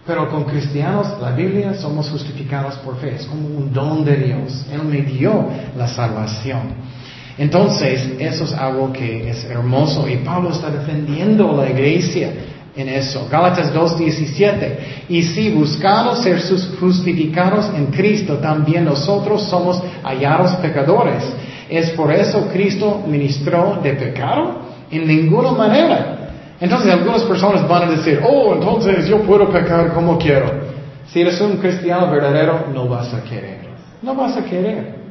[0.08, 4.66] Pero con cristianos, la Biblia, somos justificados por fe, es como un don de Dios.
[4.72, 5.46] Él me dio
[5.78, 6.94] la salvación.
[7.38, 12.32] Entonces, eso es algo que es hermoso y Pablo está defendiendo la iglesia
[12.76, 13.28] en eso.
[13.30, 14.78] Gálatas 2.17.
[15.10, 16.40] Y si buscamos ser
[16.80, 21.24] justificados en Cristo, también nosotros somos hallados pecadores.
[21.70, 24.62] ¿Es por eso Cristo ministró de pecado?
[24.92, 26.20] En ninguna manera.
[26.60, 30.52] Entonces algunas personas van a decir, oh, entonces yo puedo pecar como quiero.
[31.08, 33.62] Si eres un cristiano verdadero, no vas a querer.
[34.02, 35.03] No vas a querer.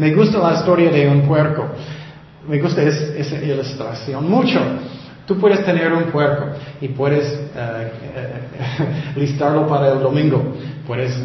[0.00, 1.66] Me gusta la historia de un puerco.
[2.48, 4.58] Me gusta esa ilustración mucho.
[5.30, 6.46] Tú puedes tener un puerco
[6.80, 7.24] y puedes
[7.54, 7.92] eh,
[9.14, 10.56] listarlo para el domingo.
[10.84, 11.24] Puedes eh,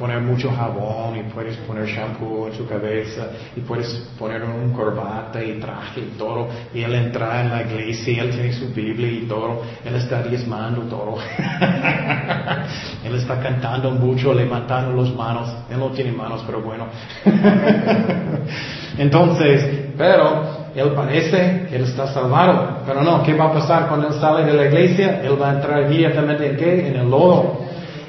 [0.00, 3.86] poner mucho jabón y puedes poner shampoo en su cabeza y puedes
[4.18, 6.48] poner un corbata y traje y todo.
[6.74, 9.62] Y él entra en la iglesia y él tiene su Biblia y todo.
[9.84, 11.16] Él está diezmando todo.
[13.04, 15.54] él está cantando mucho, levantando las manos.
[15.70, 16.86] Él no tiene manos, pero bueno.
[18.98, 24.08] Entonces, pero él parece que él está salvado, pero no, ¿qué va a pasar cuando
[24.08, 25.22] él sale de la iglesia?
[25.22, 26.88] Él va a entrar inmediatamente en qué?
[26.88, 27.60] En el lodo.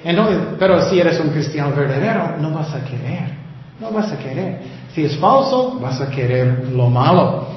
[0.03, 3.29] Entonces, pero si eres un cristiano verdadero, no vas a querer,
[3.79, 4.59] no vas a querer.
[4.93, 7.47] Si es falso, vas a querer lo malo.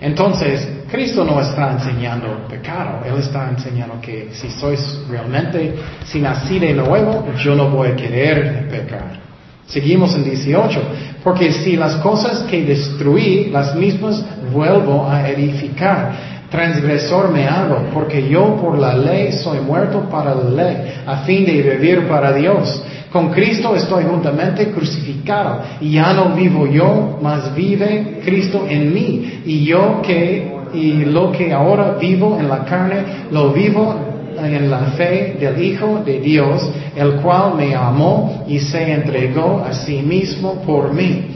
[0.00, 6.58] Entonces, Cristo no está enseñando pecado, Él está enseñando que si sois realmente, si nací
[6.58, 9.23] de nuevo, yo no voy a querer pecar.
[9.66, 10.80] Seguimos en 18,
[11.22, 16.12] porque si las cosas que destruí, las mismas vuelvo a edificar,
[16.50, 21.44] transgresor me hago, porque yo por la ley soy muerto para la ley, a fin
[21.44, 22.82] de vivir para Dios.
[23.10, 29.42] Con Cristo estoy juntamente crucificado y ya no vivo yo, mas vive Cristo en mí.
[29.46, 34.03] Y yo que, y lo que ahora vivo en la carne, lo vivo
[34.38, 39.72] en la fe del Hijo de Dios, el cual me amó y se entregó a
[39.72, 41.26] sí mismo por mí.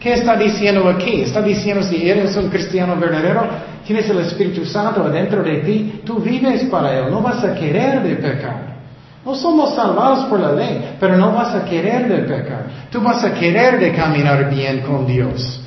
[0.00, 1.22] ¿Qué está diciendo aquí?
[1.22, 3.46] Está diciendo si eres un cristiano verdadero,
[3.84, 8.02] tienes el Espíritu Santo adentro de ti, tú vives para Él, no vas a querer
[8.02, 8.76] de pecar.
[9.24, 12.66] No somos salvados por la ley, pero no vas a querer de pecar.
[12.92, 15.60] Tú vas a querer de caminar bien con Dios.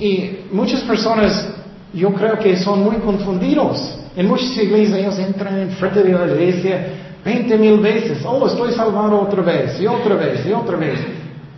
[0.00, 1.48] Y muchas personas,
[1.92, 4.00] yo creo que son muy confundidos.
[4.16, 6.86] En muchas iglesias ellos entran en frente de la iglesia
[7.24, 8.18] 20 mil veces.
[8.24, 10.98] Oh, estoy salvado otra vez, y otra vez, y otra vez.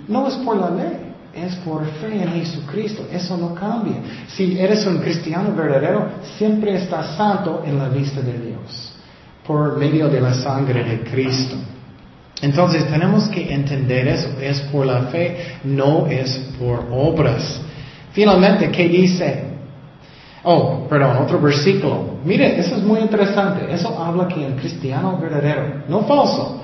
[0.08, 3.06] No es por la ley, es por fe en Jesucristo.
[3.12, 3.96] Eso no cambia.
[4.28, 8.94] Si eres un cristiano verdadero, siempre estás santo en la vista de Dios
[9.46, 11.56] por medio de la sangre de Cristo.
[12.42, 17.60] Entonces tenemos que entender eso, es por la fe, no es por obras.
[18.12, 19.44] Finalmente, ¿qué dice?
[20.50, 22.20] Oh, perdón, otro versículo.
[22.24, 23.70] Mire, eso es muy interesante.
[23.70, 26.62] Eso habla que un cristiano verdadero, no falso.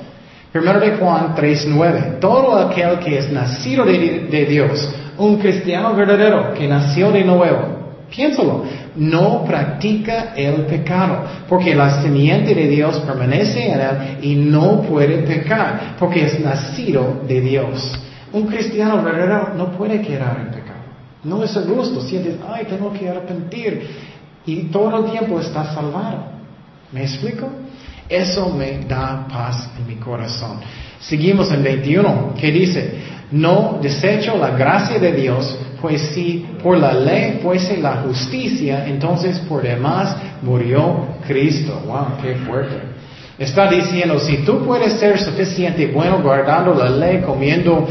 [0.51, 2.19] Primero de Juan 3.9.
[2.19, 8.65] Todo aquel que es nacido de, Dios, un cristiano verdadero que nació de nuevo, Piénsalo,
[8.97, 15.19] no practica el pecado, porque la semiente de Dios permanece en él y no puede
[15.25, 18.01] pecar, porque es nacido de Dios.
[18.33, 20.64] Un cristiano verdadero no puede quedar en pecado.
[21.25, 23.89] No es el gusto, sientes, ay, tengo que arrepentir.
[24.47, 26.27] Y todo el tiempo está salvado.
[26.93, 27.49] ¿Me explico?
[28.09, 30.61] Eso me da paz en mi corazón.
[31.01, 33.01] Seguimos en 21, que dice,
[33.31, 39.39] no desecho la gracia de Dios, pues si por la ley fuese la justicia, entonces
[39.41, 41.83] por demás murió Cristo.
[41.87, 42.77] Wow, qué fuerte.
[43.39, 47.89] Está diciendo, si tú puedes ser suficiente bueno guardando la ley, comiendo,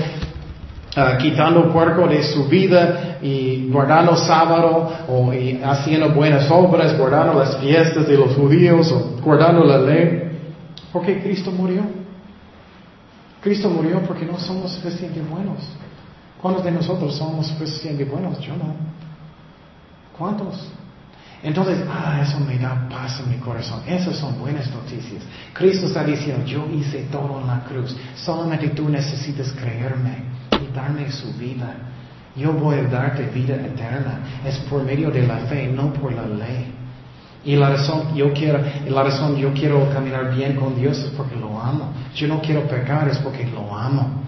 [0.98, 5.32] uh, quitando puerco de su vida y guardando sábado o
[5.66, 10.24] haciendo buenas obras, guardando las fiestas de los judíos o guardando la ley,
[10.92, 11.84] porque Cristo murió.
[13.42, 15.60] Cristo murió porque no somos suficientemente buenos.
[16.42, 18.40] ¿Cuántos de nosotros somos suficientemente buenos?
[18.40, 18.76] Yo no.
[20.18, 20.70] ¿Cuántos?
[21.44, 23.82] Entonces, ah, eso me da paz en mi corazón.
[23.86, 25.24] Esas son buenas noticias.
[25.52, 27.96] Cristo está diciendo, yo hice todo en la cruz.
[28.16, 30.33] Solamente tú necesitas creerme
[30.74, 31.76] darme su vida.
[32.36, 34.20] Yo voy a darte vida eterna.
[34.46, 36.74] Es por medio de la fe, no por la ley.
[37.46, 41.36] Y la razón yo quiero, la razón yo quiero caminar bien con Dios es porque
[41.36, 41.92] lo amo.
[42.16, 44.24] Yo no quiero pecar es porque lo amo.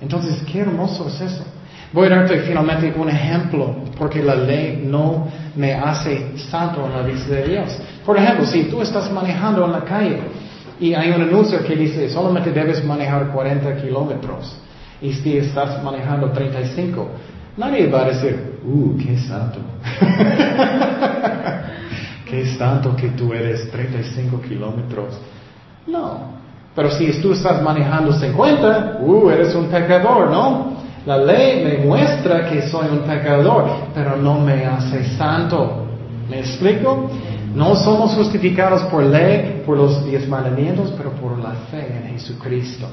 [0.00, 1.44] Entonces, qué hermoso es eso.
[1.92, 7.02] Voy a darte finalmente un ejemplo, porque la ley no me hace santo en la
[7.02, 7.78] vista de Dios.
[8.04, 10.18] Por ejemplo, si tú estás manejando en la calle
[10.80, 14.56] y hay un anuncio que dice solamente debes manejar 40 kilómetros
[15.00, 17.08] y si estás manejando 35,
[17.56, 19.58] nadie va a decir, uh, qué santo.
[22.30, 25.18] qué santo que tú eres 35 kilómetros.
[25.86, 26.34] No,
[26.74, 30.74] pero si tú estás manejando 50, uh, eres un pecador, ¿no?
[31.06, 35.84] La ley me muestra que soy un pecador, pero no me hace santo.
[36.30, 37.10] ¿Me explico?
[37.54, 42.88] No somos justificados por ley, por los diez mandamientos, pero por la fe en Jesucristo.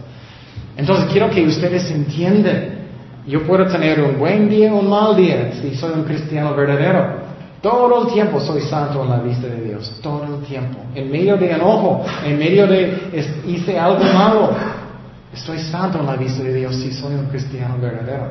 [0.77, 2.81] Entonces quiero que ustedes entiendan.
[3.27, 7.21] Yo puedo tener un buen día o un mal día si soy un cristiano verdadero.
[7.61, 10.79] Todo el tiempo soy santo en la vista de Dios, todo el tiempo.
[10.95, 13.11] En medio de enojo, en medio de
[13.45, 14.49] hice algo malo,
[15.31, 18.29] estoy santo en la vista de Dios si soy un cristiano verdadero.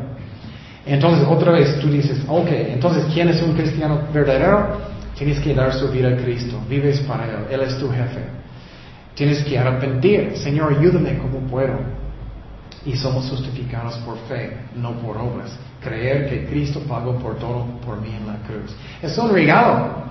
[0.85, 4.79] Entonces, otra vez tú dices, ok, entonces, ¿quién es un cristiano verdadero?
[5.17, 8.21] Tienes que dar su vida a Cristo, vives para Él, Él es tu jefe.
[9.15, 12.00] Tienes que arrepentir, Señor, ayúdame como puedo.
[12.85, 15.51] Y somos justificados por fe, no por obras
[15.81, 18.75] creer que Cristo pagó por todo por mí en la cruz.
[19.03, 20.11] Es un regalo.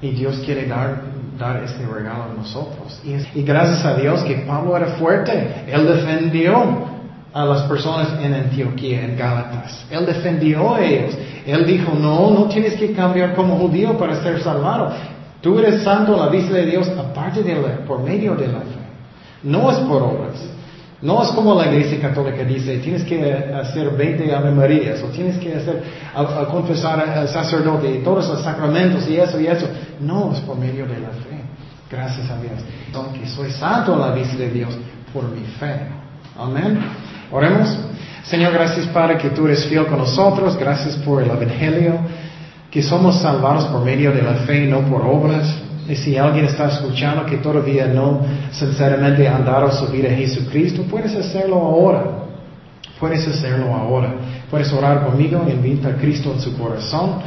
[0.00, 1.02] Y Dios quiere dar,
[1.38, 3.00] dar este regalo a nosotros.
[3.02, 5.64] Y, y, gracias a Dios que Pablo era fuerte.
[5.66, 6.84] Él defendió
[7.32, 9.86] a las personas en Antioquía, en Gálatas.
[9.90, 11.16] Él defendió a ellos.
[11.46, 14.92] Él dijo, no, no tienes que cambiar como judío para ser salvado.
[15.40, 18.60] Tú eres santo a la vista de Dios aparte de la, por medio de la
[18.60, 18.86] fe.
[19.42, 20.42] No es por obras.
[21.02, 25.36] No es como la iglesia católica dice, tienes que hacer 20 Ave Marías, o tienes
[25.36, 25.82] que hacer,
[26.14, 29.68] a, confesar al sacerdote y todos los sacramentos y eso y eso.
[30.00, 31.42] No, es por medio de la fe.
[31.90, 32.54] Gracias a Dios.
[32.94, 34.76] Aunque soy santo a la vista de Dios
[35.12, 35.80] por mi fe.
[36.38, 36.80] Amén.
[37.30, 37.76] Oremos.
[38.24, 40.56] Señor, gracias Padre que tú eres fiel con nosotros.
[40.56, 41.98] Gracias por el Evangelio.
[42.70, 45.46] Que somos salvados por medio de la fe y no por obras.
[45.88, 48.20] Y si alguien está escuchando que todavía no
[48.50, 52.04] sinceramente dado su vida a Jesucristo, puedes hacerlo ahora.
[52.98, 54.14] Puedes hacerlo ahora.
[54.50, 57.20] Puedes orar conmigo, invita a Cristo en su corazón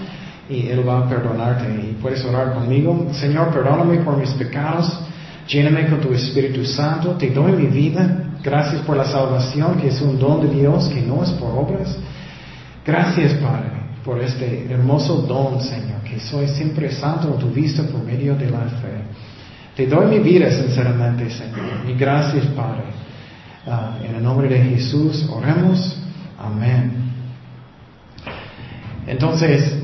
[0.50, 1.70] y Él va a perdonarte.
[1.70, 3.08] Y puedes orar conmigo.
[3.14, 5.00] Señor, perdóname por mis pecados.
[5.48, 7.12] Lléname con tu Espíritu Santo.
[7.12, 8.26] Te doy mi vida.
[8.44, 11.98] Gracias por la salvación, que es un don de Dios, que no es por obras.
[12.86, 13.70] Gracias, Padre,
[14.04, 18.60] por este hermoso don, Señor, que soy siempre santo tu vista por medio de la
[18.60, 19.02] fe.
[19.76, 21.88] Te doy mi vida sinceramente, Señor.
[21.88, 22.84] Y gracias, Padre.
[23.68, 25.98] Ah, en el nombre de Jesús, oremos.
[26.38, 26.92] Amén.
[29.06, 29.76] Entonces,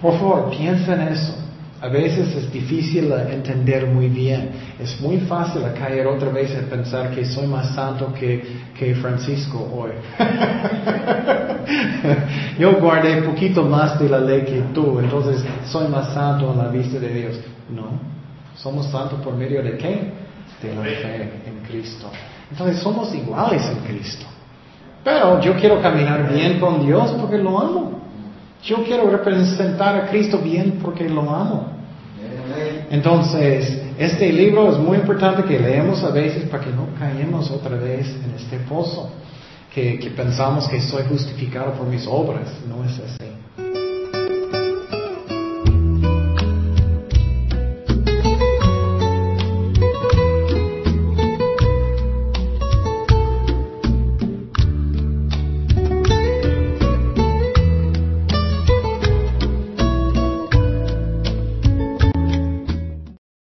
[0.00, 1.37] por favor, piensa en eso.
[1.80, 4.50] A veces es difícil entender muy bien.
[4.80, 8.42] Es muy fácil caer otra vez en pensar que soy más santo que,
[8.76, 9.92] que Francisco hoy.
[12.58, 16.66] Yo guardé poquito más de la ley que tú, entonces soy más santo en la
[16.68, 17.38] vista de Dios.
[17.70, 18.00] No,
[18.56, 20.12] somos santos por medio de qué?
[20.60, 22.10] De la fe en Cristo.
[22.50, 24.26] Entonces somos iguales en Cristo.
[25.04, 27.97] Pero yo quiero caminar bien con Dios porque lo amo.
[28.62, 31.78] Yo quiero representar a Cristo bien porque lo amo.
[32.90, 37.76] Entonces, este libro es muy importante que leemos a veces para que no caemos otra
[37.76, 39.10] vez en este pozo,
[39.72, 42.48] que, que pensamos que soy justificado por mis obras.
[42.66, 43.67] No es así.